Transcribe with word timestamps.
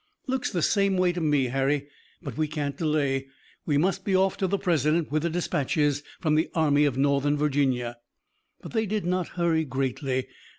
"Looks 0.25 0.49
the 0.51 0.63
same 0.63 0.97
way 0.97 1.13
to 1.13 1.21
me, 1.21 1.43
Harry, 1.49 1.85
but 2.23 2.35
we 2.35 2.47
can't 2.47 2.75
delay. 2.75 3.27
We 3.67 3.77
must 3.77 4.03
be 4.03 4.15
off 4.15 4.35
to 4.37 4.47
the 4.47 4.57
President, 4.57 5.11
with 5.11 5.21
the 5.21 5.29
dispatches 5.29 6.01
from 6.19 6.33
the 6.33 6.49
Army 6.55 6.85
of 6.85 6.97
Northern 6.97 7.37
Virginia." 7.37 7.97
But 8.63 8.73
they 8.73 8.87
did 8.87 9.05
not 9.05 9.27
hurry 9.37 9.63
greatly. 9.63 10.25